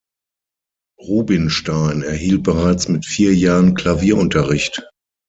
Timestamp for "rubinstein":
0.99-2.01